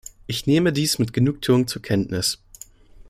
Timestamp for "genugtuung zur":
1.13-1.83